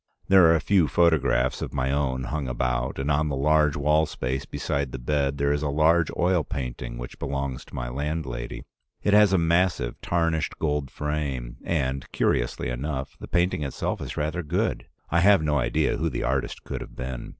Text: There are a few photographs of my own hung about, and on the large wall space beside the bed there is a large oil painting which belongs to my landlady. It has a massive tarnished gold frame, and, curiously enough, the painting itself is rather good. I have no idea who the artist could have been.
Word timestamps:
There 0.29 0.45
are 0.45 0.55
a 0.55 0.59
few 0.59 0.87
photographs 0.87 1.61
of 1.61 1.75
my 1.75 1.91
own 1.91 2.23
hung 2.23 2.47
about, 2.47 2.97
and 2.97 3.11
on 3.11 3.29
the 3.29 3.35
large 3.35 3.75
wall 3.75 4.07
space 4.07 4.45
beside 4.45 4.91
the 4.93 4.97
bed 4.97 5.37
there 5.37 5.53
is 5.53 5.61
a 5.61 5.69
large 5.69 6.09
oil 6.17 6.43
painting 6.43 6.97
which 6.97 7.19
belongs 7.19 7.63
to 7.65 7.75
my 7.75 7.87
landlady. 7.87 8.63
It 9.03 9.13
has 9.13 9.31
a 9.31 9.37
massive 9.37 10.01
tarnished 10.01 10.57
gold 10.57 10.89
frame, 10.89 11.57
and, 11.63 12.11
curiously 12.11 12.69
enough, 12.71 13.15
the 13.19 13.27
painting 13.27 13.61
itself 13.61 14.01
is 14.01 14.17
rather 14.17 14.41
good. 14.41 14.87
I 15.11 15.19
have 15.19 15.43
no 15.43 15.59
idea 15.59 15.97
who 15.97 16.09
the 16.09 16.23
artist 16.23 16.63
could 16.63 16.81
have 16.81 16.95
been. 16.95 17.29